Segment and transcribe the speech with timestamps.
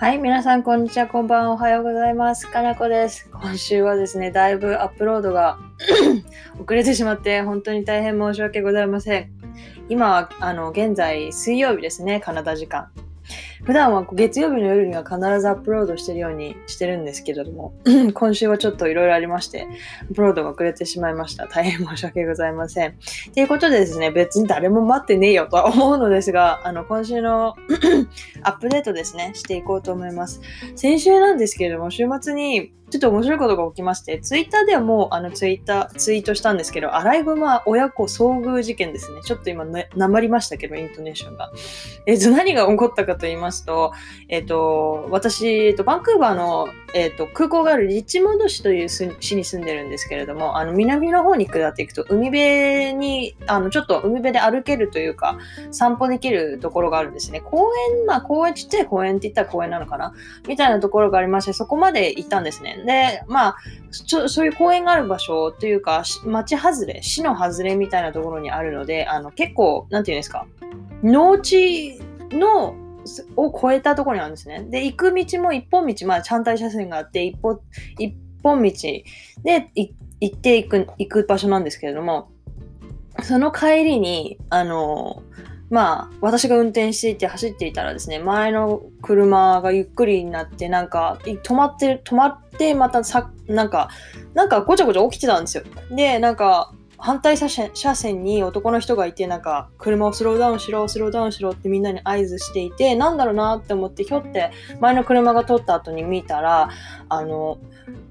[0.00, 2.46] はい、皆さん、こんにちは、こんばんは、おはようございます。
[2.48, 3.28] かなこです。
[3.32, 5.58] 今週はですね、だいぶアップロードが
[6.62, 9.32] 遅れてしまって、本当に大変申し訳ございません。
[9.88, 12.92] 今は、あの、現在、水曜日ですね、カナダ時間。
[13.64, 17.74] 普段は月曜日の夜には必ずアップロードしてるようにしてるんですけれども、
[18.14, 19.66] 今週はちょっといろいろありまして、
[20.02, 21.46] アップロードが遅れてしまいました。
[21.46, 22.94] 大変申し訳ございません。
[23.34, 27.56] ということでですね、別に誰も待ってねえよとは思うのですが、あの、今週の
[28.42, 30.40] アップデートですね、していこうと思います。
[30.76, 39.20] 先週なんですけれども、週末にちょっと面白いことが起きまして、ツイッターではもうあのツイッター、ツイートしたんですけど、アライグマ親子遭遇事件ですね。
[39.22, 41.50] ちょっと今、ね、なまりましたけど、イントネーションが。
[42.06, 43.92] えっ、と、何が起こったかと言いますと、
[44.28, 55.38] えっ、と、私、えっ、と、バンクーバーの、えっ、と、空港があるリッチモンド市という市に住んでるんですけれども、あの、南の方に下っていくと、海辺に、あの、ちょっと海辺で歩けるというか、
[55.70, 57.42] 散歩できるところがあるんですね。
[57.42, 60.14] 公園、まあ、公園ちっちゃい公園って言ったら公園なのかな？
[60.46, 62.77] みたいなところがありまして、そこまで行ったんですね。
[62.84, 63.56] で、まあ、
[63.90, 70.46] そういう公園がある場所というか、町外れ、市の外れみたいなところにあるので、あの結構、なんていうんですか、
[71.02, 72.74] 農地の
[73.36, 74.66] を越えたところにあるんですね。
[74.68, 77.60] で、行く道も一本道、まあ、反対車線があって、一本
[77.98, 78.70] 一本道
[79.42, 79.92] で行
[80.26, 82.30] っていく行く場所なんですけれども、
[83.22, 85.22] その帰りに、あの、
[85.70, 93.88] まあ、私が運転していて走っていたらですね、前の車がゆっくりになって、なんか、止まって、止まって、またさ、なんか、
[94.34, 95.64] なんかごちゃごちゃ起きてたんですよ。
[95.90, 106.70] で、なんか、反対車線車線に男の人がいて、なんか、車をスローダウンしろ、スローダウンしろってみんなに合図していて、なんだろうなって思って、ひょって前の車が通った後に見たら、
[107.08, 107.58] あの、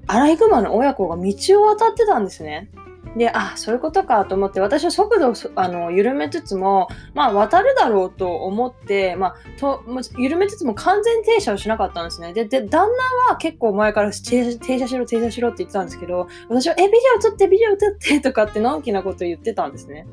[0.06, 2.70] アライグマの親子が道を渡ってたんですね。
[3.16, 9.82] で、あ、そういうことかと思って、私は速度をあの緩めつつも、まあ、渡るだろうと思って、まあ、と
[10.18, 12.32] 緩めつつも完全停車をしなかったんですね。
[12.32, 20.06] で、で旦那は結構前から停車しろ、停車しろって言ってたんですけど、私は、え、ビデオ撮って、ビデオ撮ってとかってのんきなこと言ってたんですね。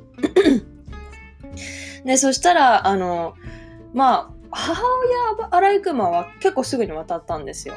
[2.06, 3.36] で、そしたら、あの、
[3.94, 4.84] まあ、母
[5.40, 7.76] 親アライグマは結構すぐに渡ったんですよ。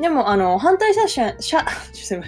[0.00, 1.64] でも、あの、反対車線、車、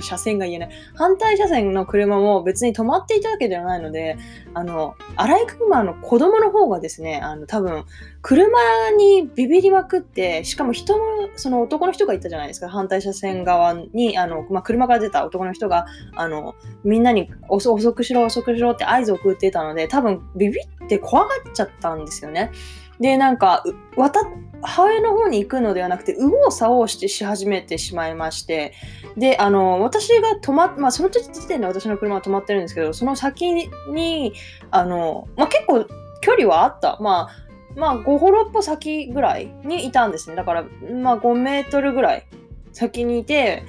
[0.03, 0.71] 車線が言えない。
[0.95, 4.19] 反対車線の車も別に止まっていたわけではないので、
[4.55, 7.85] あの、アライグマの子供の方がですね、あの、多分、
[8.23, 8.59] 車
[8.99, 11.05] にビビりまくって、しかも人も、
[11.37, 15.87] その男の人がいたじゃないですか、反対車線側に、あの、まあ、車から出た男の人が、
[16.17, 22.51] あの、みんなに遅くしろ、遅くしろって合図を送っていたので、多分、ビビって怖がっちゃったんですよね。
[23.01, 23.65] で、なんか、
[23.97, 24.21] 渡
[24.63, 28.75] 母親の方に行くのではなくて、右往左往してし始めてしまいまして、
[29.17, 34.33] で、あの、私が止まっ、まあ、その時点で私の車は止まってるんですけど、その先に、
[34.71, 35.87] あの、まあ、結構
[36.21, 36.99] 距離はあった。
[37.01, 37.37] まあ、
[37.77, 40.37] まあ、5歩6歩先ぐらいにいたんですね。
[40.37, 40.65] だから、
[41.03, 42.27] まあ、5メートルぐらい
[42.73, 43.63] 先にいて、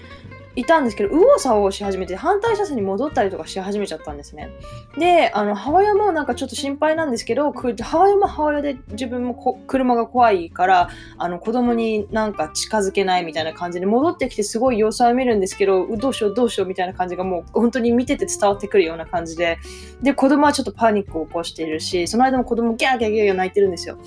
[0.55, 4.49] いたんですけど、右往左往し始めて、反対車線に戻ったりとかし始めちゃったんですね。
[4.97, 19.57] で、あの、母親もなんかちょっと心配なんですけど、母親も母親で自分も車が怖いから、あの、子供になんか近づけないみたいな感じで戻ってきてすごい様子は見るんですけど、どうしようどうしようみたいな感じがもう本当に見てて伝わってくるような感じで、
[20.01, 23.97] で、子供はちょっとパニックを起こしているし、その間も子供ギャーギャーギャー泣いてるんですよ。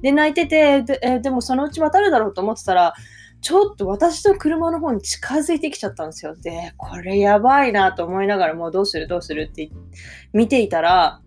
[0.00, 2.94] で、泣いてて、ででもそのうち渡るだろうと思ってたら、
[3.40, 6.36] ちょっと私の車の方に近づいてきちゃったんですよ。
[6.36, 9.70] で、これやばいなと思いながらもうどうするどうするって
[10.32, 11.20] 見ていたら、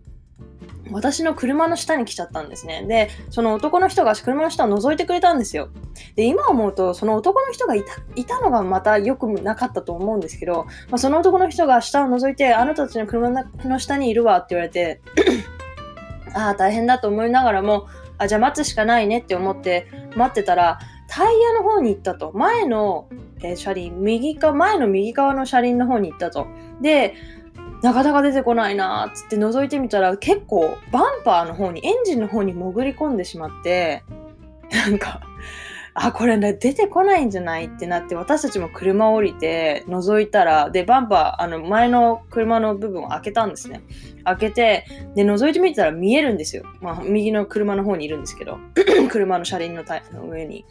[0.90, 2.84] 私の車の下に来ちゃったんですね。
[2.86, 5.70] で、その男の人が車の下を覗いてくれたんですよ。
[6.14, 7.82] で、今思うと、その男の人がい
[8.26, 13.30] たのがまた良くなかったと思うんですけど、まあ、その男の人が下を覗いて、あなたたちの車
[13.64, 15.00] の下にいるわって言われて、
[16.34, 17.86] ああ、大変だと思いながらも、
[18.18, 22.32] あ、じゃあ待つしかないねって思って待ってたら、タイヤの方に行ったと。
[22.34, 23.08] 前の、
[23.40, 26.46] えー、車輪、右か、前の右側の車輪の方に行ったと。
[26.80, 27.14] で、
[27.82, 34.02] なかなか出てこないなーっつって覗いてみたら結構バンパーの方に、エンジンの方に潜り込んでしまって、
[34.70, 35.20] なんか、
[35.96, 37.66] あ、これ、ね、出てこないんじゃない？
[37.66, 43.80] ってなって、私たちも車を降りて覗いたら、で、バンパー、あの、前の車の部分を開けたんですね。
[44.24, 46.64] 開けて、で、覗いてみたら見えるんですよ。
[46.80, 48.58] まあ、右の車の方にいるんですけど、
[49.08, 49.84] 車の車輪の
[50.28, 50.64] 上に。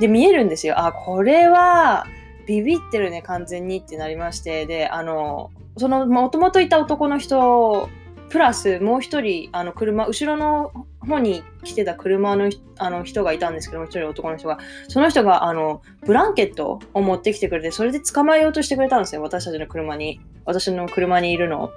[0.00, 0.74] で、見えるんですよ。
[0.84, 2.04] あ、これは、
[2.48, 7.88] ビビってるね、完全にってなりまして、で、あの、その、もともといた男の人、
[8.30, 14.58] プラスもう一人、あの、車、後ろの方に来てた車のあの人がいたんですけども、一人男の人が、
[14.88, 20.20] その人が、あの、ブランケットを持ってきてくれて、それで捕まえようとしてくれたんですよ、私たちの車に。
[20.44, 21.70] 私の車にいるのを。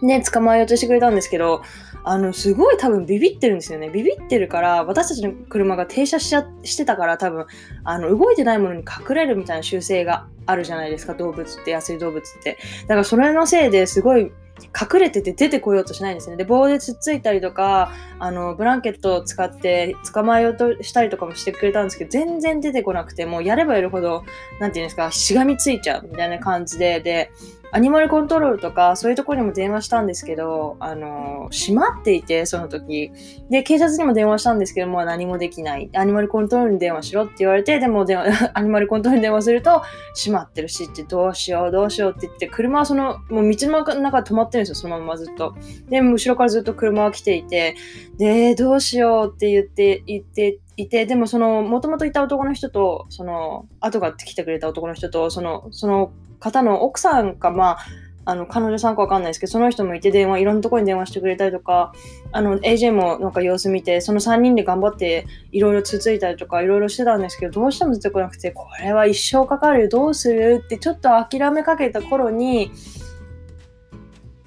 [0.00, 1.62] ね、捕まえようとしてくれたんですけど、
[2.04, 3.90] あの、すごい多分ビビってるんですよね。
[3.90, 7.46] ビビってるから、私たちの車が停車しちゃしてたから多分、
[7.84, 12.56] あの、動いてないものに隠れるみたいな習性があるじゃないですか、動物って、野生動物って。
[12.82, 14.30] だからそれのせいですごい
[14.66, 16.36] 隠れてて出てこようとしないんですね。
[16.36, 24.24] で、棒でつっついたりとか、あの、ブランケットを使って捕まえようとしたりとかもしてくれたんですけど、全然出てこなくて、もうやればやるほど、
[24.60, 27.30] なんていうんですか、しがみついちゃうみたいな感じで、で、
[27.70, 33.12] アニマルコントロールとか、そういうところにも電話したんですけど、あの、閉まっていて、その時。
[33.50, 35.90] で、警察にも電話したんですけどもう、何もできない。
[35.94, 39.82] アニマルコントロールに電話しろって言われて、でも電話、アニマルコントロールに電話すると、
[40.16, 45.54] 閉まってるしって、どうしよう、どうしようって言って、車はその、もう道の中で止まっってるんですよ、そのままずっと。
[45.88, 47.76] で、後ろからずっと車は来ていて、
[48.18, 57.78] で、どうしようって言って、言って、いて、でもその、もともといた男の人と、その、後が来てくれた男の人と、その、その方の奥さんか、まあ、
[58.24, 61.94] あの、彼女さんかわかんないですけど、その人もいて電話、いろんなところに電話してくれたりとか、
[62.30, 72.70] あの、AJ もなんか様子見て、その3人で頑張っていろいろつついたりとか、いろいろしてたんですけど、どうしても出てこなくて、これは一生かかるよ、どうするってちょっと諦めかけた頃に、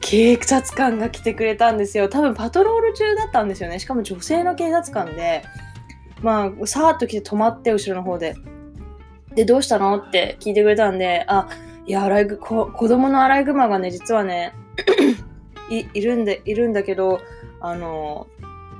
[0.02, 2.10] 警察官が来てくれたんですよ。
[2.10, 3.80] 多分パトロール中だったんですよね。
[3.80, 5.44] しかも女性の警察官で、
[6.22, 8.36] まあ、さーっと来て止まって、後ろの方で。
[9.36, 11.48] で、どうしたのって聞いてくれたんで、あ、
[11.86, 14.54] いや、アライグ、子供のアライグマがね、実はね
[15.70, 17.22] い、るんで、いるんだけど、
[17.60, 18.28] あの、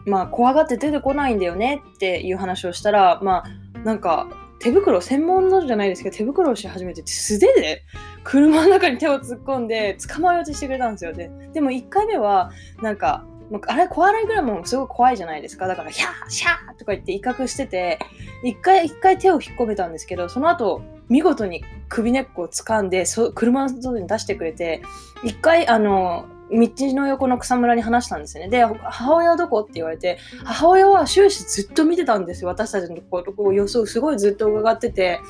[0.06, 4.28] まあ、怖がって出てこないんだよねっていう話をしたら、まあ、なんか、
[4.62, 7.84] 手袋、専門のじゃないですけど、手袋をし始めて、素手で
[8.24, 11.14] 車の中に手を突っ込んで捕まえようとしてくれたんですよ。
[11.14, 13.26] で、でも1回目は、なんか、
[13.68, 15.68] あれ、怖いぐらいもすごい怖いじゃないですか。
[15.68, 18.00] だから、ヒャーシャーとか言って威嚇してて、
[18.44, 24.82] 一回、一回手を引っ込めたんですけど、その後、見事に首根っこを掴んで、そ車の外に出してくれて、
[25.24, 28.50] 一回、あの、道の横の草むらに話したんですよね。
[28.50, 32.50] で、母親はどこって言われて、母親は終始ずっと見てたんですよ。
[32.50, 35.22] 私たちのところ、予想すごいずっと伺ってて、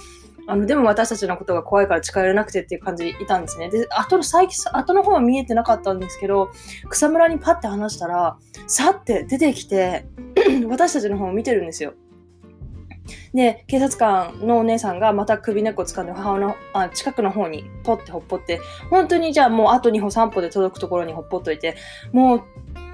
[0.48, 3.70] あの、でも私たちのことが怖いから近寄れなくてっていう感じでいたんですね。
[3.70, 6.50] で、後の最近、後の方は見えてなかったんですけど、
[6.90, 8.38] 草むらにパッて話したら、
[8.68, 10.06] さって出てきて、
[10.68, 11.94] 私たちの方を見てるんですよ。
[13.34, 21.76] で、警察官のお姉さんがまた首根っこ掴んで母のあ近くの方にポッてほっぽって、本当にじゃあもうあと2歩3歩で届くところにほっぽっといて、
[22.12, 22.44] もう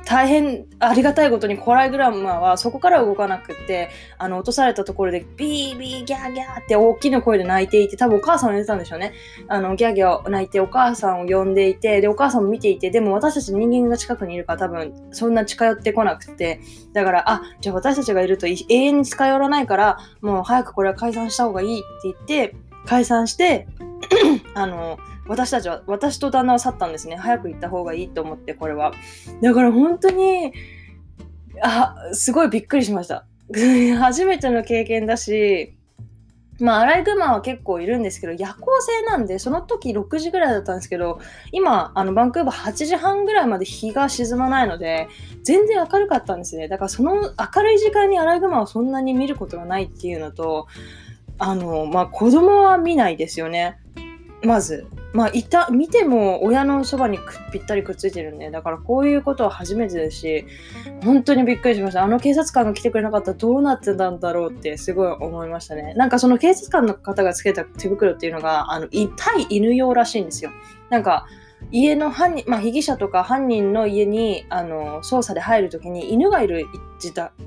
[0.08, 9.12] 大変ありがたいことにコライグラマはそこから動かなくってあの落とされたところでビービーギャーギャーって大きな声で泣いていて多分お母さんを寝てたんでしょうね。
[9.50, 16.62] あのギャーギャー泣いてお母さんを呼んでいてでお母さんも見ていてでも私たち人間が近くにいるから多分そんな近寄ってこなくて。
[16.94, 22.56] だからあじゃあ私たちがいると永遠に近寄らないからもう早くこれは解散した方がいいって言って
[22.86, 23.68] 解散して
[24.56, 27.16] あの私たちは、私と旦那は去ったんですね。
[27.16, 28.94] 早く行った方がいいと思って、これは。
[29.42, 30.54] だから本当に、
[31.62, 33.26] あ、すごいびっくりしました。
[34.00, 35.74] 初めての経験だし、
[36.60, 41.20] まあ、アライグマは結構いるんですけど、夜行性なんで、その時6時ぐらいだったんですけど、
[41.52, 45.08] 今、あの、バンクーバー8時半ぐらいまで日が沈まないので、
[45.44, 46.68] 全然明るかったんですね。
[46.68, 50.68] だからその明るい時間にアライグマをそんなに見ることがないっていうのと、
[51.38, 53.78] あの、まあ、子供は見ないですよね。
[54.48, 54.88] まず。
[55.14, 57.20] まあ、いた、見ても親のそばに
[57.52, 60.46] ぴったりくっついてるんで、だからこういうことは初めてですし、
[61.04, 62.04] 本当にびっくりしました。
[62.04, 65.94] あの警察官が来てくれなかったらどうなってたんだろうってすごい思いましたね。
[65.96, 69.08] なんかその警察官の方がつけた手袋っていうのが、あの、痛
[69.40, 70.52] い犬用らしいんですよ。
[70.90, 71.28] なんか、
[71.72, 76.66] 家の犯人、まあ、被疑者とか犯人の家にあの捜査で入るときに犬がいる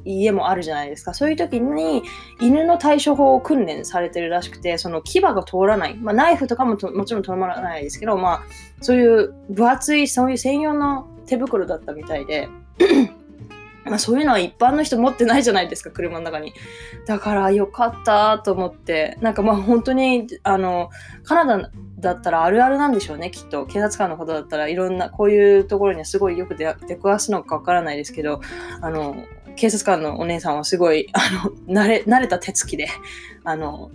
[0.05, 1.15] 家もあるじゃないですか。
[1.15, 2.03] そういう時に
[2.41, 5.97] 犬の対処法を訓練されてるらしくて、その牙が通らない。
[5.97, 8.43] まあ、ナイフとかももちろん通らないですけど、まあ、
[8.81, 12.49] そういう分厚い、そういう専用の手袋だったみたいで。
[13.91, 16.55] まあ、そういうのは一般の人持ってないじゃないですか、車の中に。
[17.07, 20.91] だからよかったと思って、なんかまあ本当に、あの、
[21.25, 23.67] カナダだったらあるあるなんでしょうね、きっと。
[23.67, 28.41] 警察官の方だったらいろんな、こういうところにはすごいよく出出くわすのかわからないですけど、
[28.81, 29.17] あの、
[29.57, 31.19] 警察官のお姉さんはすごい、あ
[31.69, 32.87] の、慣れ、慣れた手つきで、
[33.43, 33.91] あの、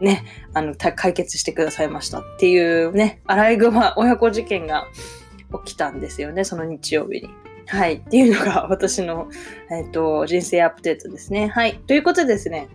[0.00, 4.86] ね、あの、解決してくださいましたっていうね、アライグマ親子事件が
[5.64, 7.30] 起きたんですよね、その日曜日に。
[7.70, 7.94] はい。
[7.94, 9.28] っていうのが 私の、
[9.70, 11.48] えっ、ー、と、人生アップデートですね。
[11.48, 11.80] はい。
[11.86, 12.68] ということでですね。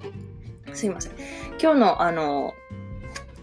[0.74, 1.12] すいません。
[1.60, 2.52] 今日の、あの、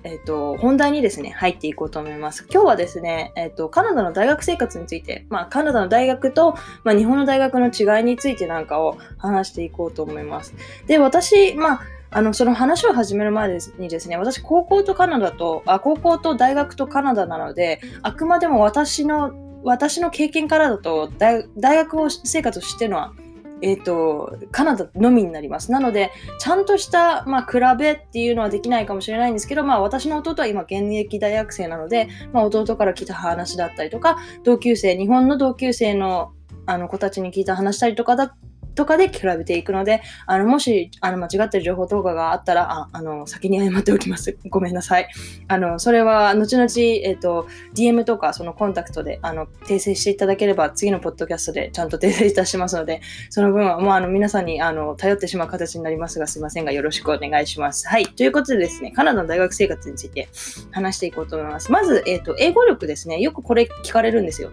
[0.03, 2.45] えっ、ー、と、本題にですね、入っていこうと思います。
[2.51, 6.53] 今日はですね、えっ、ー、と、カナダの大学生活について、まあ、カナダの大学と、
[6.83, 10.53] まあ、日本の大学の違いについてなんかを話していこうと思います。
[10.85, 11.81] で、私、まあ、
[12.11, 23.13] あの、その話を始める前にですね、私、高校とカナダと、あ、高校と大学とカナダなので、あくまでも私の私の経験からだと大学生活をしてのは
[23.61, 25.71] えーと、カナダのみになります。
[25.71, 36.33] なので、ちゃんとした、まあ、比べっていうのはできないかもしれないんですけど、まあ、私の弟は今、現役大学生なので、まあ、弟から来た話だったりとか、同級生、日本の同級生の
[36.69, 38.35] あの子たちに聞いた話したりとかだ
[38.77, 44.37] とかで比べていくので、あのもしあの間違ってる情報とかがあったら、ああの先に謝っておきます。
[44.49, 45.09] ごめんなさい。
[45.47, 57.87] あのそれは後々、えっ、ー、と DM とかそのコンタクトであの訂正していただければ次のポッドキャストでちゃんと訂正いたしますので、その分はもうあの皆さんにあの頼ってしまう形になりますが、すいませんがよろしくお願いします。
[57.87, 58.05] はい。
[58.05, 60.29] ということでですね、カナダの大学生活について
[60.71, 61.71] 話していこうと思います。
[61.71, 63.19] まず、えっ、ー、と英語力ですね。
[63.19, 64.51] よくこれ聞かれるんですよ。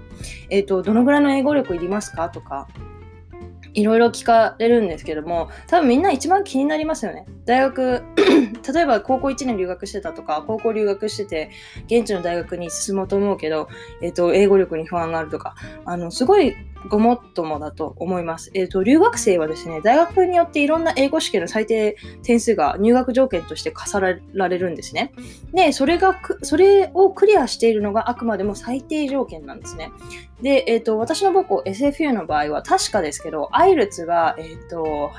[0.48, 2.30] えっ、ー、と、どのぐらいの英語力いりますか？
[2.30, 2.68] とか、
[3.74, 7.26] いろいろ聞かれるんですけども、多分みんな一番気になりますよね。
[7.44, 8.02] 大学、
[8.74, 11.50] 例えば高校1年留学してたとか、高校留学してて、
[11.86, 13.68] 現地の大学に進もうと思うけど、
[14.00, 15.54] えっ、と、英語力に不安があるとか、
[15.84, 16.56] あの、すごい
[16.88, 18.50] ごもっともだと思います。
[18.54, 25.12] えっ、ー、と、留学生はですね、大学によっていろんな英語試験の最低点数が入学条件として課さられるんですね。
[25.52, 29.92] で、それが、それをクリアしているのがあくまでも最低条件なんですね。
[30.42, 35.10] で、えっ、ー、と、私の母校 SFU の場合は確かですけど、アイルツが、えっ、ー、と、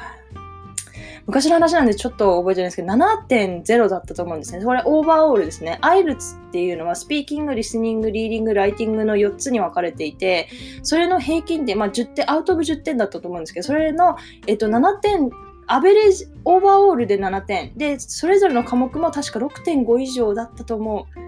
[1.28, 4.64] 昔の話なんでちょっと覚えてないんですけど、7.0だったと思うんですね。
[4.64, 5.80] これオーバーオールですね。
[5.82, 10.48] アイルツっていうのはスピーキング、リスニング、リーディング、ライティングの4つに分かれていて、
[10.84, 15.32] それの平均点、まあ10点、アウトオブ10点だったと思うんですけど、それの、えっと、7点、
[15.68, 17.74] アベレージ、オーバーオールで7点。
[17.76, 21.20] で、それぞれの科目も確か6.5以上だったと思う。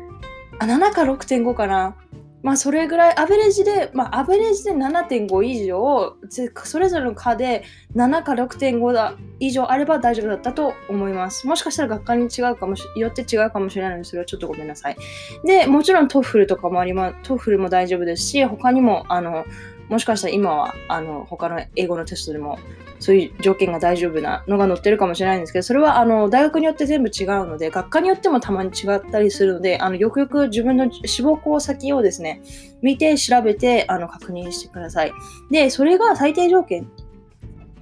[0.60, 1.96] あ、7か6.5かな。
[2.44, 6.15] まあそれぐらいアベレージで、まあアベレージで7.5以上、
[6.63, 7.63] それぞれの科で
[7.96, 11.48] 7か6.5だ以上あれば大丈夫だったと思います。
[11.48, 14.98] もしかしたら学科に違うかもし、よって違うかもしれないので、それはちょっとごめんなさい。
[15.46, 19.46] で、もちろん TOEFLとかもあります、 TOEFLも大丈夫ですし、他にも、あの、
[19.89, 22.60] もしかしたら今は、あの、他の英語のテストでも
[23.00, 32.41] そういう条件が大丈夫なのが載ってるかもしれないんですけど、それはあの大学によって全部違うので、学科によってもたまに違ったりするので、あのよくよく自分の志望校先をですね、
[32.82, 35.12] 見て調べてあの確認してください。
[35.51, 36.89] で、それが最低条件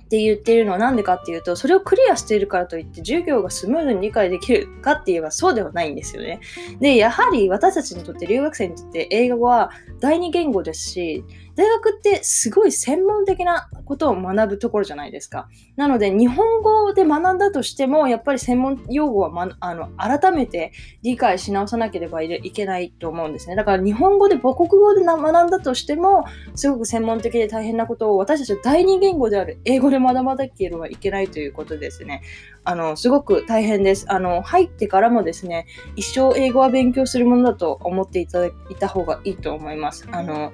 [0.05, 6.41] って言ってるのは何でかっていうと、それをクリアしているからといって授業がスムーズに理解できるかって言えばそうではないんですよね。
[6.79, 11.23] で、やはり私たちにとって留学生にとって英語は第二言語ですし、
[11.55, 15.47] 大学ってすごい専門的なことを学ぶところじゃないですか。
[15.75, 20.71] なので、日本語で学んだとしても、やっぱり専門用語は、ま、あの改めて
[21.01, 23.55] 理解し直さなければいけないと思うんですね。
[23.55, 32.21] だから、日本語で母国語で学んだとしても、すごく専門的で大変なことを私たちは第二言語である英語で学ばなければいけないということですね。
[32.63, 34.05] あの、すごく大変です。
[34.09, 40.07] あの、入ってからもですね、一生英語は勉強するものだと思っていただいた方がいいと思います。
[40.11, 40.51] あの、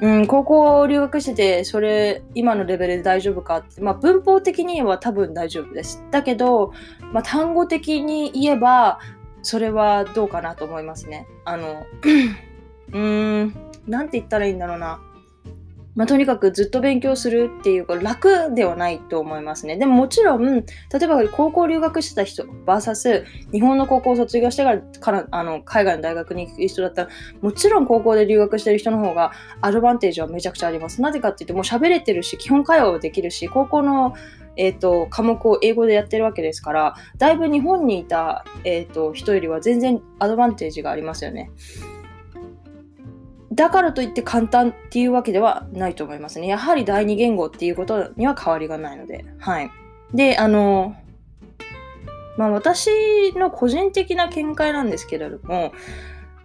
[0.00, 6.04] うん、高校留学してて、それ、今のレベルで大丈夫かって、まあ、文法的には多分大丈夫です。
[6.10, 6.72] だけど、
[7.12, 9.00] まあ、単語的に言えば、
[9.42, 11.26] それはどうかなと思いますね。
[11.44, 11.84] あの、
[12.92, 13.54] うーん、
[13.86, 15.00] なんて言ったらいいんだろうな。
[15.98, 19.76] まあ、とにかくずっと勉強するっていうか楽ではないと思いますね。
[19.76, 20.64] でももちろん、例
[21.02, 27.08] えば高校留学してた人 VS 日本の高校を卒業してからからあの海外の大学に行く人だったら、
[27.40, 31.02] もちろん高校で留学してる人の方がアドバンテージはめちゃくちゃあります。
[31.02, 34.14] なぜかって言ってもう喋れてるし、基本会話はできるし、高校の
[34.60, 41.52] えーと、科目を英語でやってるわけですからだいぶ日本にいた、えーと人よりは全然アドバンテージがありますよね。
[43.58, 46.46] だからといって簡単っていうわけではないと思いますね。
[46.46, 49.24] やはり第二言語っていうことには変わりがないので。
[49.40, 49.70] はい。
[50.14, 50.94] で、あの、
[52.36, 55.72] まあ私の個人的な見解なんですけれども、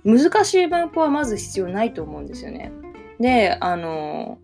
[0.03, 2.71] 難しい文法はまず必要ないと思うんですよね。
[3.19, 4.39] で、あの、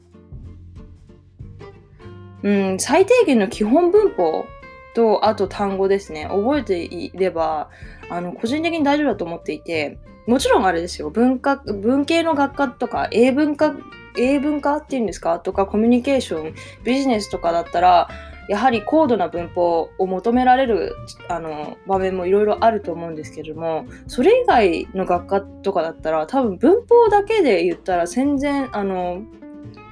[2.44, 4.46] うん、最低限の基本文法
[4.94, 6.28] と、あと単語ですね。
[6.30, 7.72] 覚えていれば、
[8.12, 9.98] あの、個人的に大丈夫だと思っていて、
[10.30, 13.76] もちろんあれですよ、文化、文系の学科とか、英文化、
[14.16, 15.40] 英文化っていうんですか？
[15.40, 18.10] とか、コミュニケーション、ビジネスとかだったら、
[18.48, 20.96] やはり高度な文法を求められる
[21.30, 29.24] あの場面もいろいろあると思うんですけれども、それ以外の学科とかだったら、多分文法だけで言ったら全然、あの、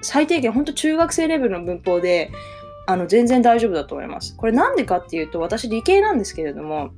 [0.04, 2.32] 最低限、本当中学生レベルの文法で、
[2.86, 4.36] あの、全然大丈夫だと思います。
[4.38, 6.92] これなんでかっていうと、私理系なんですけれども、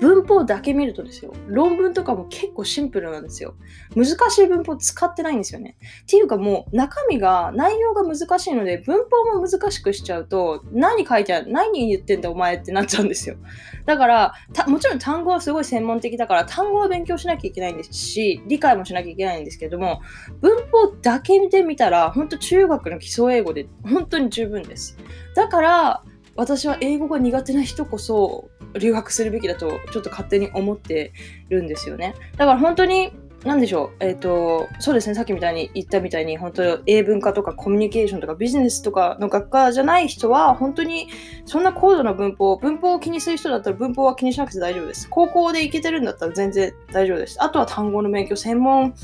[0.00, 3.54] 文法だけ見るとですよ、論文とかも結構シンプルなんですよ。
[3.94, 5.76] 難しい文法使ってないんですよね。
[6.02, 13.36] っていうかもう中身が、内容が難しいので、文法も難しくしちゃうと、何書いてある、何言ってんだお前ってなっちゃうんですよ。
[13.84, 14.32] だから
[14.66, 20.00] もちろん単語はすごい専門的だから、単語は勉強しなきゃいけないんですし、理解もしなきゃいけないんですけども、
[20.40, 24.96] 文法だけで見たら、本当中学の基礎英語で本当に十分です。
[25.34, 26.02] だから、
[26.34, 31.12] 私は英語が苦手な人こそ留学するべきだとちょっと勝手に思って
[31.48, 32.14] るんですよね。
[32.36, 33.12] だから本当に
[33.46, 41.08] 何でしょう、えっ、ー、と、そうですね、さっきみたいに言ったみたいに、本当英文化とかコミュニケーションとかビジネスとかの学科じゃない人は、本当に
[41.44, 45.08] そんな高度な文法、文法を気にする人だったら文法は気にしなくて大丈夫です。
[45.08, 47.36] 高校でいけてるんだったら全然大丈夫です。
[47.40, 48.94] あとは単語の勉強、専門、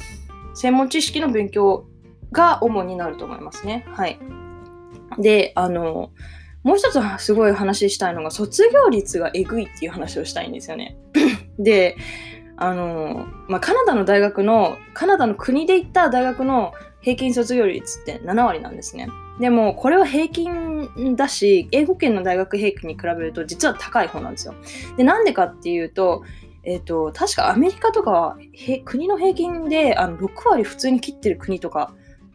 [0.55, 1.87] 専門知識の勉強
[2.33, 3.87] が主になると思いますね。
[3.93, 4.19] はい。
[5.19, 6.11] で、あの、
[6.63, 10.97] もう一つすごい話したいのが、卒業率がえぐいっていう話をしたいんですよね。
[11.59, 11.97] で、
[12.57, 19.09] あの、まあ、カナダの大学の、カナダの国で行った大学の平均卒業率って7割なんですね。
[19.41, 24.55] でも、これは平均だし、英語圏の大学平均に比べると実は高い方なんですよ。
[24.97, 26.23] で、なんでかっていうと、
[26.65, 28.37] えっ、ー、と、確かアメリカとかは
[28.85, 31.93] 国の平均であの6割普通に切ってる国とか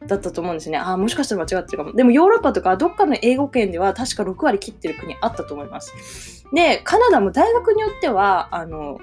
[0.07, 0.77] だったと思うんですね。
[0.77, 1.93] ああ、もしかしたら間違ってるかも。
[1.93, 6.45] でもヨーロッパとかどっかの英語圏では確か6割切ってる国あったと思います。
[6.53, 8.99] で、カナダも大学によっては、あの、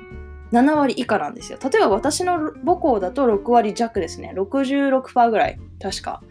[0.52, 1.58] 7割以下なんですよ。
[1.62, 4.32] 例えば私の母校だと6割弱ですね。
[4.36, 6.22] 66%ぐらい、確か。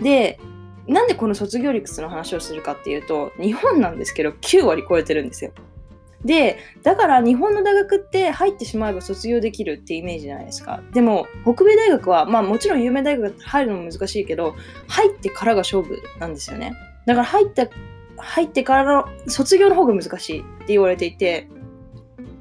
[0.00, 0.38] で、
[0.86, 5.52] なんでこの卒業率の話をするかっていうと、日本なんですけど9割超えてるんですよ。
[6.24, 10.82] で、だから日本の大学って入ってしまえば卒業できるってイメージじゃないですか。
[10.92, 14.54] でも、北米大学は、まあもちろん有名大学入るのも難しいけど、
[14.86, 16.72] 入ってからが勝負なんですよね。
[17.06, 17.68] だから入った、
[18.18, 21.48] 入ってからの卒業の方が難しいって言われていて、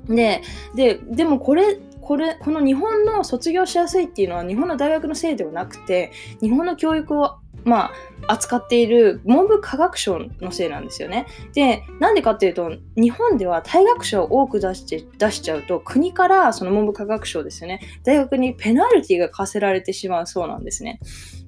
[0.10, 0.42] で、
[0.76, 7.92] で、でもこれ、これ、この日本の卒業しやすいっていうのは日本の大学のせいではなくて、日本の教育をまあ、
[8.28, 11.26] 扱っている文部科学省のせいなんですよね。
[11.54, 21.00] で、なんでかっていうと、日本では退学者を多く出して出しちゃうと、国からその文部科学省ですよね、大学にペナルティが課せられてしまうそうなんですね。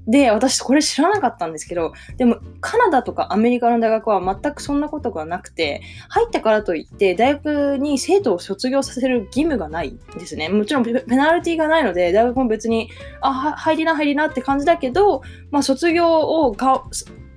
[0.07, 10.49] で、私これ知らなかったんですけど、でもカナダとかアメリカの大学は全くそんなことがなくて、入ったからといって大学に生徒を卒業させる義務がないんですね。
[10.49, 12.89] もちろんペナルティがないので、大学も別に、
[13.21, 16.83] あ、入りな入りなって感じだけど、まあ卒業をが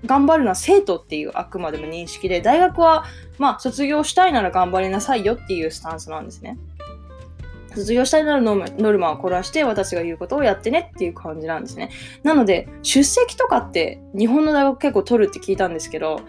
[0.04, 3.06] 頑張るのは生徒っていうあくまでも認識で、大学は
[3.38, 6.58] まあ卒業したいなら頑張りなさいよっていうスタンスなんですね。
[7.74, 11.90] 卒業したいならノルマをこらして私が言うことをやってねっていう感じなんですね。
[12.22, 16.20] なので、出席とかって日本の大学結構取るって聞いたんですけど、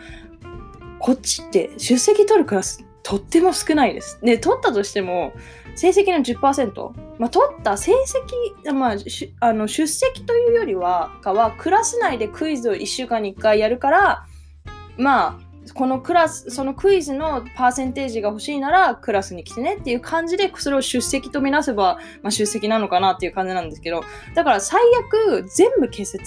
[1.00, 4.20] こっちって出席取るクラスとっても少ないです。
[4.24, 5.34] で、取ったとしても、
[5.76, 7.92] 成績の10%、まあ、取った成
[8.66, 8.96] 績、まあ、
[9.42, 14.26] あの出席というよりはかは、クラス内でクイズを1週間に1回やるから、
[14.98, 24.04] まあ、このクラス、そのクイズのパーセンテージが欲しいならクラスに来てねっていう感じで、それを出席とみなせば、まあ、出席なのかなっていう感じなんですけど、
[24.36, 26.24] だから最悪全部欠席、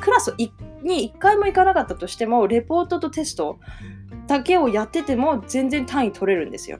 [0.00, 0.34] クラス
[0.82, 3.58] に1回も行かなかったとしても、レポートとテスト
[4.26, 6.78] だけをやってても全然単位取れるんですよ。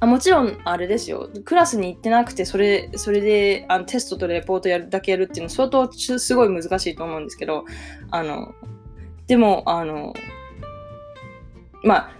[0.00, 1.28] あもちろん、あれですよ。
[1.44, 7.64] クラスに行ってなくて、それ、それであのテストとレポートやるだけやるっていうのは相当すごい難しいと思うんですけど、
[8.10, 8.54] あの、
[9.26, 10.14] でも、あの、
[11.82, 12.18] まあ、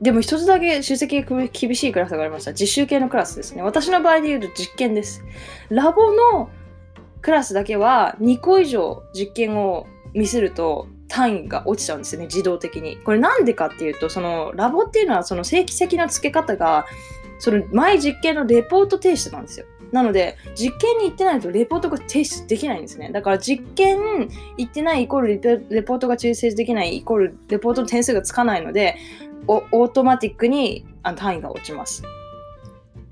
[0.00, 2.52] でも一つだけ出席が厳しいクラスがありました。
[2.52, 3.62] 実習系のクラスですね。
[3.62, 5.22] 私の場合で言うと実験です。
[5.68, 6.50] ラボの
[7.20, 12.96] クラスだけは2個以上実験を見せると単位が落ちちゃうんですよね、自動的に。
[12.98, 16.86] これなんでかっていうと、そのラボっていうのはその正規的な付け方が、
[17.38, 19.66] その前実験のレポート提出なんですよ。
[19.92, 23.10] なので、実験に行ってないとレポートが提出できないんですね。
[23.10, 23.98] だから実験
[24.56, 28.96] 行ってないイコールレポートが抽出できないイコールレポートの点数がつかないので、
[29.46, 32.02] オートマティックにあの単位が落ちます。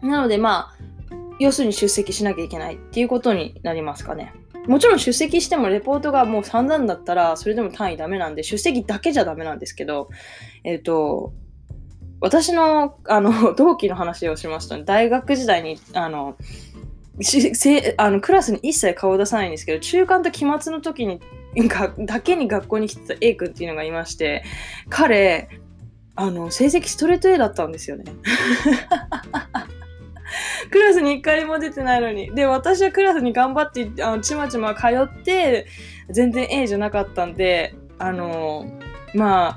[0.00, 4.32] なので、まあ、要するに出席しなきゃいけないっていうことになりますかね。
[4.66, 10.10] もちろん出席してもレポートがもう散々だったらそれでも単位ダメなんで出席だけじゃダメなんですけど、
[10.64, 11.32] えっ、ー、と、
[12.20, 16.36] 私のあの 同期の話をしますと、大学時代にあの
[17.98, 21.20] あのクラスに一切顔を出さないんですけど中間と期末の時に
[21.56, 24.42] がだけに学校に来てた A 君っていうのがいまして
[24.88, 25.48] 彼
[26.14, 28.04] あの成績ストレート A だったんですよね。
[30.70, 32.34] クラスに一回も出てないのに。
[32.34, 35.66] で、私はクラスに頑張って、あのちまちま通って、
[36.10, 38.66] 全然 A じゃなかったんで、あの、
[39.14, 39.56] まあ、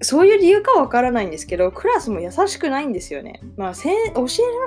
[0.00, 3.40] そういう理由かはわからないんですけど、クラスも優しくないんですよね。
[3.56, 4.24] まあ、教えるの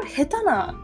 [0.08, 0.76] 下手な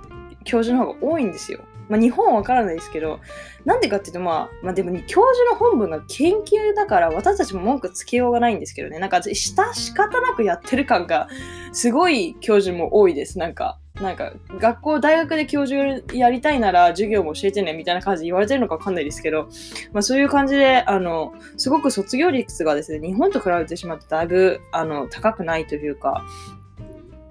[0.43, 1.59] 教授の方が多いんですよ。
[1.89, 3.19] まあ、日本はわからないですけど、
[3.65, 11.27] なんでかっていうと、まあ、まあ、でも、教授の本文が研究だから、私たちも文句つけようがないんですけどね、なんか、した仕方なくやってる感が、
[11.71, 13.39] すごい教授も多いです。
[13.39, 19.49] なんか、なんか、学校、大学で教授やりたいなら、授業も教えてね、みたいな感じで言われてるのかわかんないですけど、
[19.91, 26.23] まあ、そういう感じで、あの、すごく卒業率がですね、日本と比べてしまってだいぶ、あの、高くないというか、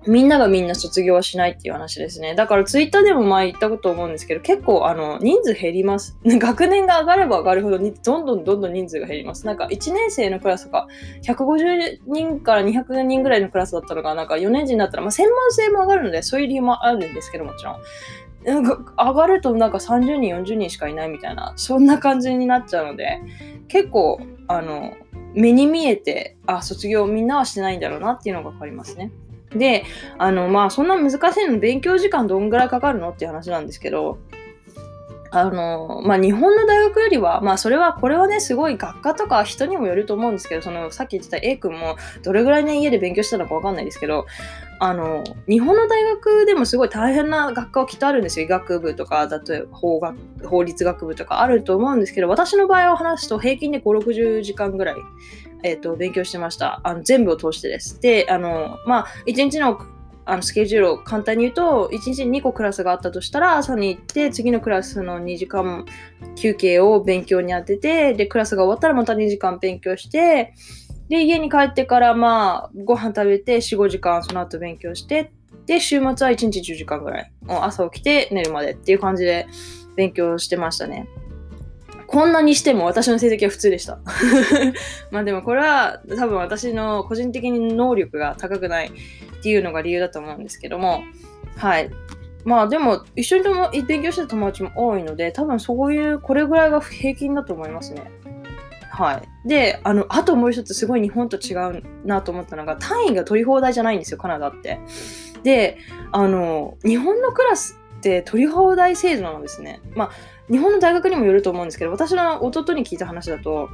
[0.07, 2.35] みんながみんな卒業はしないっていう話ですね。
[2.35, 6.17] だからツイッターでも前言ったこと思うんですけど、結構あの人数減ります。
[6.25, 9.47] 学年が上がれば上がるほどにどんどんどんどん人数が減ります。
[9.47, 10.87] なんか1年生のクラスが
[11.23, 17.77] 150人から200人ぐらいのクラスだったのが、なんか4年時になったら、まあ、専門性も上がるので、そういう理由もあるんですけどもちろん。
[18.45, 23.21] なんか上がるとなんか30人、40人しかいないみたいな、そんな感じになっちゃうので、
[23.67, 24.93] 結構、あの、
[25.35, 29.11] 目に見えて、あ、卒業みんなはしてないんだろうなっていうのがわかりますね。
[29.59, 29.85] で、
[30.19, 34.19] あの、まあ、そんな難しいの、勉強時間どんぐらいかかるのっていう話なんですけど、
[35.31, 44.27] あの、まあ、日本の大学よりは、まあ、それは、これはね、すごい学科とか人にもよると思うんですけど、その、さっき言ってた A 君も、どれぐらいね、家で勉強したのかわかんないですけど、
[44.79, 48.47] あの、日本の大学でもすごい大変な学科はきっとあるんですよ。
[48.47, 54.97] 医学部とか、だと法学、法律学部とかあると思うんですけど、私の場合を話すと平均で5、60時間ぐらい、
[55.63, 56.81] えっ、と、勉強してました。
[56.85, 58.01] あの、全部を通してです。
[58.01, 59.79] で、あの、まあ、1日の
[60.29, 65.87] あのスケジュールを簡単に言うと、1日に2個クラスがあったとしたら、朝に行って、次のクラスの2時間
[66.35, 70.53] 休憩を勉強に当てて、で、クラスが終わったらまた2時間勉強して、
[71.09, 75.31] で、家に帰ってから、まあ、ご飯食べて、4、5時間その後勉強して、
[75.67, 77.33] で、週末は1日10時間ぐらい。
[77.43, 79.47] もう朝起きて寝るまでっていう感じで
[79.97, 81.09] 勉強してましたね。
[82.07, 83.99] こんなにしても私の成績は普通でした。
[85.11, 91.03] まあでもこれは多分私の個人的に能力が高くないっていうのが理由だと思うんですけども、
[91.57, 91.91] はい。
[92.45, 98.05] まあでも一緒にとも勉強してた友達も多いので、多分そういう、これぐらいが平均だと思いますね。
[98.97, 99.49] はい。
[99.49, 104.81] で、あの、あともう一つすごい日本と違うなと思ったのが、単位が取り放題じゃないんですよ、カナダって。
[105.43, 105.77] で、
[106.13, 109.83] あの、日本のクラスって取り放題制度なんですね。
[109.95, 110.11] まあ、
[110.51, 113.69] 日本の大学にもよると思うんですけど、私の弟に聞いた話だと、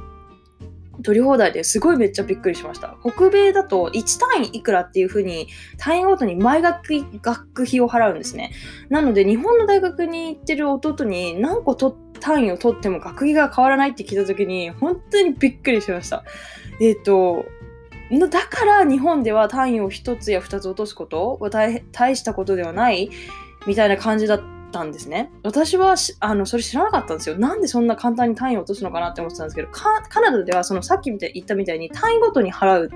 [1.01, 2.97] 取り放題ですごいめっちゃびっくりしました。
[3.01, 6.83] 北米だと1単位いくらっていう風に単位ごとに毎学
[7.21, 8.51] 学費を払うんですね。
[8.89, 16.23] なので日本の大学に行ってる弟に何個と単位を取っても学費が変わらないって聞いた時に本当にびっくりしました。
[16.79, 17.45] えっ、と、
[18.09, 23.09] だから日本では単位を1つや2つ落とすことは大大したことではない
[23.67, 25.31] みたいな感じだったたんですね。
[25.43, 27.37] 私はあのそれ知らなかったんですよ。
[27.37, 32.89] なんでそんな簡単に単位を落とすのかなって思ってたんですけど、カナダではそのさっき言ったみたいに単位ごとに払う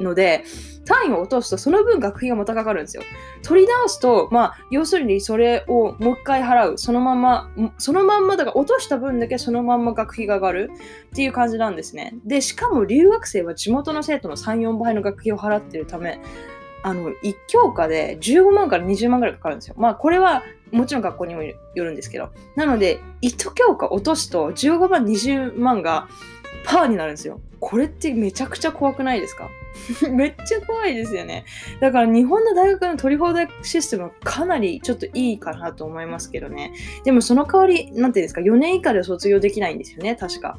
[0.00, 0.44] ので、
[0.84, 3.02] 単位を落とすとその分学費がまたかかるんですよ。
[3.42, 6.78] 取り直すと、まあ、要するにそれをもう一回払う。
[6.78, 10.70] そのまま、そのまんまだから落とした分だけそのまんま学費が上がる
[11.12, 12.14] っていう感じなんですね。
[12.24, 16.20] で、しかも留学生は地元の生徒の3、4倍の学費を払ってるため、
[16.82, 19.74] あの、1教科で15万から20万ぐらいかかるんですよ。
[19.78, 22.30] まあ、これはもちろん学校にもよるんですけど。
[22.56, 26.08] なので、1教科落とすと15万、20万が
[26.64, 27.40] パーになるんですよ。
[27.60, 29.48] これってめちゃくちゃ怖くないですか？
[30.10, 31.44] めっちゃ怖いですよね。
[31.80, 36.72] だから日本の大学の取り放題システムはかなりちょっといいかなと思いますけどね。
[37.04, 40.58] でもその代わり、なんていうんですか、4年以下で卒業できないんですよね、確か。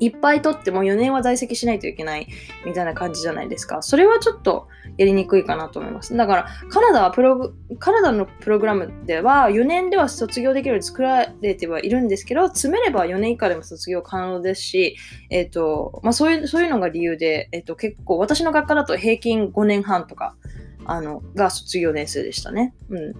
[0.00, 2.26] いっぱい取っても4年は在籍しないといけない
[2.64, 3.82] みたいな感じじゃないですか。
[3.82, 6.16] それはちょっとやりにくいかなと思います。
[6.16, 14.96] だからカナダはプロカナダのプログラムでは4年では卒業できるように作られてはいるんですけど、詰めれば4年以下でも卒業可能ですし、
[15.28, 20.34] えっ、ー、と、まあそういう、そういうのが理由で、えっ、ー、と結構私の学科だと平均5年半とか、
[20.86, 22.74] あの、が卒業年数でしたね。
[22.88, 23.14] うん。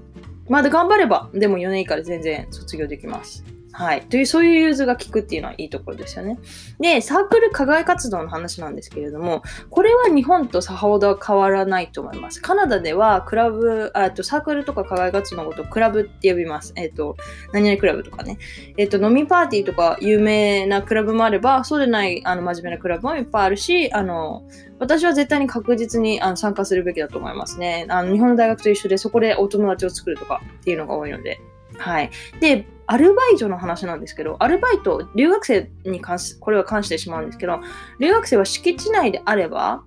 [0.48, 3.44] まあ頑張れば、でも4年以下で全然卒業できます。
[3.80, 4.02] はい。
[4.02, 6.38] という、そういう融通が効くっていうのはいいところですよね。
[6.80, 12.42] で、サークル課外活動の話なんですけれども、これは日本とさほど変わらないと思います。
[12.42, 16.74] カナダでは、クラブ、あとサークルとか課外活動のことをクラブって呼びます。
[16.76, 17.16] えっ、ー、と、
[17.54, 18.36] 何々クラブとかね。
[18.76, 24.42] えっ、ー、と、飲みパーティーとか有名なクラブもあれば、そうでない、あの、真面目なクラブもいっぱいあるし、あの、
[24.78, 27.86] 私は絶対に確実にあの参加するべきだと思いますね。
[27.88, 31.40] あの、日本の大学と一緒で、そこでお友達を作るとかっていうのが多いので。
[31.78, 32.10] はい。
[32.40, 37.60] で、アルバイトの話なんですけど、アルバイト、留学生に関し、これは関してしまうんですけど、
[38.00, 39.84] 留学生は敷地内であれば、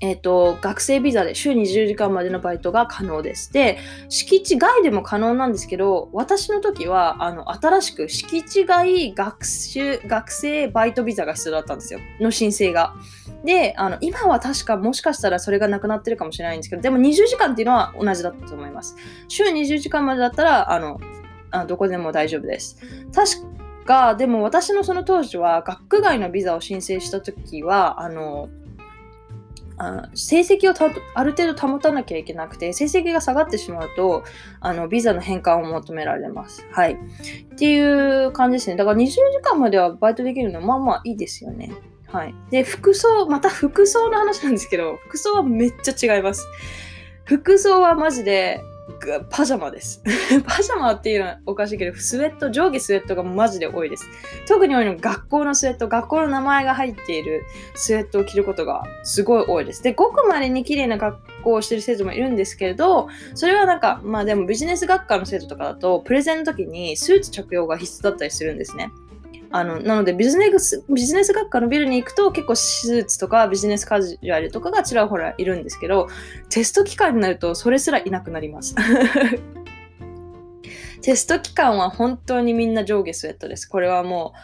[0.00, 3.52] えっ、と、学生ビザで週20時間までのバイトが可能です。
[3.52, 3.76] で、
[4.08, 12.00] 敷地外でも可能なんですけど、私の時は、あの、新しく敷地外学習、学生バイトビザが必要だったんですよ。
[12.18, 12.94] の申請が。
[13.44, 18.96] で、あの、今は確かもしかしたらそれがなくなってるかもしれないんですけど、でも20時間っていうのは同じだったと思います。
[19.28, 20.98] 週20時間までだったら、あの、
[21.50, 22.78] あどこでも大丈夫です。
[23.14, 28.48] 確か、でも私のその当時は、学区外のビザを申請した時は、あの、
[29.82, 34.24] あ成績をある程度保たなきゃいけなくて、成績が下がってしまうと、
[34.60, 36.66] あの、ビザの返還を求められます。
[36.70, 36.92] はい。
[36.92, 36.96] っ
[37.56, 38.76] ていう感じですね。
[38.76, 41.72] だから20時間まではバイトできるのまあまあいいですよね。
[42.06, 42.34] はい。
[42.50, 46.46] で、服装、また服装の話なんですけど、服装はめっちゃ違います。
[47.24, 48.60] 服装はマジで、
[49.30, 50.02] パジャマです。
[50.46, 54.06] パジャマっていうのはおかしいけど、スウェット、上下スウェットがマジで多いです。
[54.46, 57.42] 特に多いのが学校のスウェット、学校の名前が入っている
[57.74, 59.82] スウェットを着ることがすごい多いです。
[59.82, 68.92] で、ごくまでに綺麗な格好をしてる生徒もいるんですけれど、それはなんか、まあでもビジネス学科の生徒とかだと、プレゼンの時にスーツ着用が必須だったりするんですね。
[69.52, 76.08] あの、なのでビジネス、ビジネス学科のビルに行くと結構スーツとかビジネスカジュアルとかがちらほらいるんですけど、
[76.48, 78.76] テスト期間になるとそれすらいなくなります。
[81.02, 83.66] テスト期間は本当にみんな上下スウェットです。
[83.66, 84.34] これはも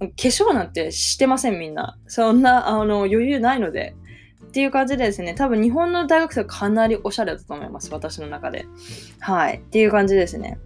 [0.00, 1.96] う、化粧なんてしてませんみんな。
[2.06, 3.94] そんなあの余裕ないので。
[4.46, 7.92] っていう感じでですね、多分日本の大学生はかなりおしゃれだと思います。
[7.92, 8.66] 私の中で。
[9.20, 9.58] はい。
[9.58, 10.58] っていう感じですね。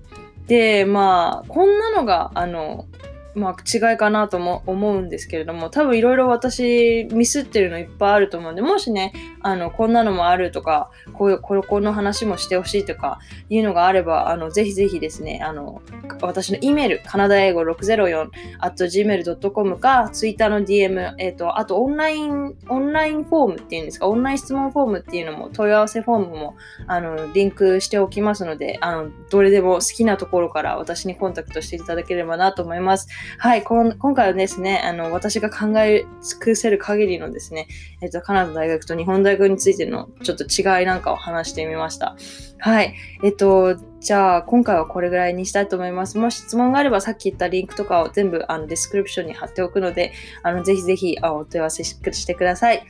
[0.46, 2.87] で、まあ、こんなのが、あの、
[3.35, 13.18] まあ、違いかなとも思うんですけれども、多分いろいろ私ミスってるのいっぱいあると思うんで、もしね、あの、こんなのもあるとか、こういう、ここの話もしてほしいとか
[13.51, 15.83] いうのがあれば、あの、ぜひぜひですね、あの、
[16.20, 18.29] 私の E メール、カナダ英語604
[18.61, 33.09] at gmail.com か、Twitter の DM、えっ、ー、と、あとオンライン、オンラインフォームっていうんですか、オンライン質問フォームっていうのも、問い合わせフォームも、あの、リンクしておきますので、あの、どれでも好きなところから私にコンタクトしていただければなと思います。
[33.38, 37.68] はい、今回はですね、あの、私が考え尽くせる限りのですね、
[38.00, 42.16] えっ、と、カナダ大学と日本大学についてのちょっと違いなんかを話してみました。
[42.58, 42.94] はい。
[43.22, 46.18] えっと、じゃあ、今回はこれぐらいにしたいと思います。
[46.18, 52.87] もし質問があれば、さっき言ったリンクとかを全部、あの、ディスクリプションに貼っておくので、あの、ぜひぜひ、あお問い合わせしてください。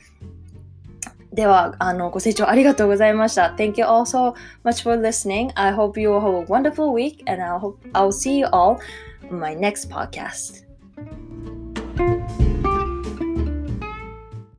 [1.35, 3.53] では、あの、ご清聴ありがとうございました。
[3.57, 5.51] Thank you all so much for listening.
[5.55, 8.77] I hope you all have a wonderful week and I'll, hope, I'll see you all
[9.31, 10.64] my next podcast.